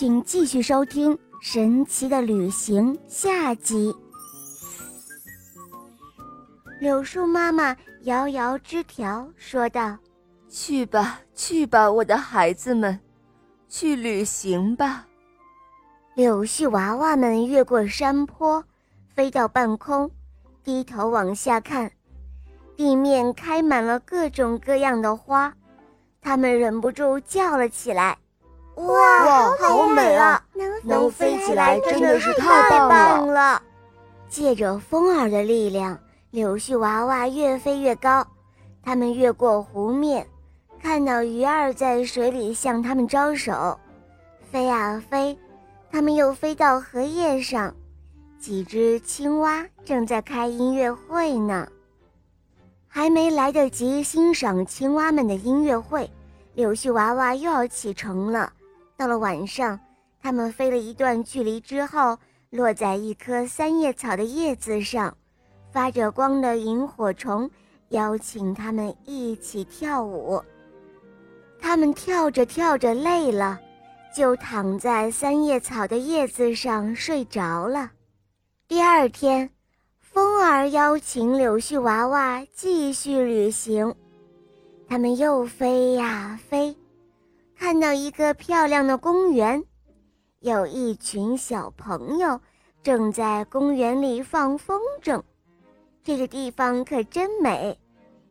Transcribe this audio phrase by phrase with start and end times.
[0.00, 3.94] 请继续收听《神奇的旅行》下集。
[6.80, 9.98] 柳树妈妈摇摇枝条，说道
[10.48, 12.98] ：“去吧，去吧，我的孩子们，
[13.68, 15.06] 去旅行吧。”
[16.16, 18.64] 柳絮娃娃们越过山坡，
[19.14, 20.10] 飞到半空，
[20.64, 21.92] 低头往下看，
[22.74, 25.52] 地面开满了各种各样的花，
[26.22, 28.16] 他们忍不住叫了起来。
[28.76, 28.88] 哇！
[30.82, 33.62] 能飞起来真的是太棒了。
[34.28, 35.98] 借着风儿的力量，
[36.30, 38.26] 柳絮娃娃越飞越高。
[38.82, 40.26] 他们越过湖面，
[40.82, 43.78] 看到鱼儿在水里向他们招手。
[44.50, 45.38] 飞啊飞，
[45.90, 47.74] 他们又飞到荷叶上，
[48.38, 51.68] 几只青蛙正在开音乐会呢。
[52.88, 56.10] 还没来得及欣赏青蛙们的音乐会，
[56.54, 58.52] 柳絮娃娃又要启程了。
[58.96, 59.78] 到了晚上，
[60.22, 62.18] 他们飞了一段距离之后，
[62.50, 65.16] 落在一棵三叶草的叶子上，
[65.72, 67.50] 发着光的萤火虫
[67.88, 70.42] 邀请他们一起跳舞。
[71.58, 73.58] 他们跳着跳着累了，
[74.14, 77.90] 就躺在三叶草的叶子上睡着了。
[78.68, 79.50] 第二天，
[80.00, 83.94] 风儿邀请柳絮娃娃继续旅行，
[84.88, 86.76] 他们又飞呀飞。
[87.56, 89.62] 看到一个漂亮的公园，
[90.40, 92.40] 有一群小朋友
[92.82, 95.22] 正在公园里放风筝。
[96.02, 97.78] 这个地方可真美，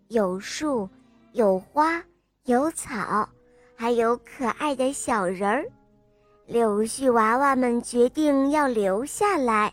[0.08, 0.90] 有树，
[1.34, 2.04] 有花，
[2.46, 3.30] 有草，
[3.76, 5.64] 还有可爱的小人儿。
[6.48, 9.72] 柳絮娃娃们决定要留下来。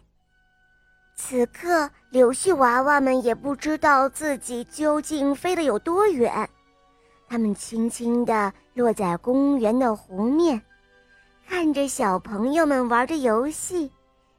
[1.17, 6.47] 此刻，柳絮娃娃们也不知道自己究竟飞得有多远。
[7.27, 10.61] 他们轻轻地落在公园的湖面，
[11.49, 13.91] 看着小朋友们玩着游戏，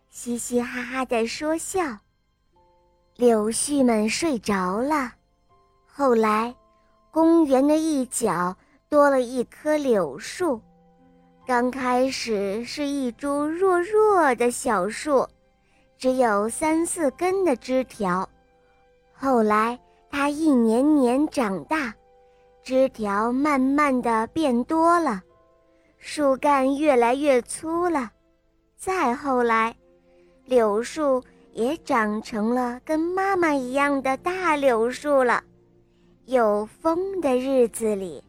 [0.10, 1.82] 嘻嘻哈哈地说笑。
[3.16, 5.14] 柳絮们睡着了。
[5.86, 6.54] 后来，
[7.10, 8.56] 公园的一角
[8.90, 10.62] 多了一棵柳树。
[11.46, 15.26] 刚开始是一株弱弱的小树，
[15.98, 18.28] 只有三四根的枝条。
[19.14, 19.80] 后来，
[20.12, 21.94] 它一年年长大。
[22.64, 25.24] 枝条慢慢的变多了，
[25.98, 28.12] 树干越来越粗了，
[28.78, 29.76] 再后来，
[30.46, 35.44] 柳树也长成了跟妈妈一样的大柳树了。
[36.26, 38.24] 有风的日子里，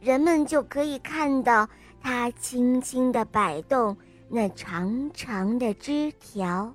[0.00, 1.68] 人们就可以看到
[2.00, 3.96] 它轻轻地摆动
[4.28, 6.72] 那长长的枝条。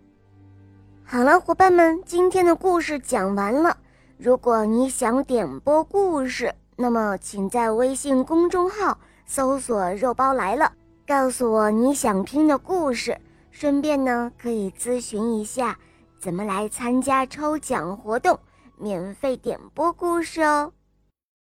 [1.04, 3.78] 好了，伙伴们，今天的故事讲完了。
[4.18, 9.00] 如果你想点播故事，那么，请在微信公众号
[9.34, 10.74] 搜索“肉包来了”，
[11.08, 13.18] 告诉我你想听的故事，
[13.50, 15.80] 顺便呢可以咨询一下
[16.20, 18.38] 怎么来参加抽奖活动，
[18.78, 20.74] 免费点播故事哦。